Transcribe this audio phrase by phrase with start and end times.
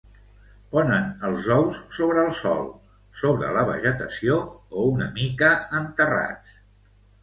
[0.69, 2.65] Ponen els ous sobre el sòl,
[3.23, 6.63] sobre la vegetació o una mica enterrats.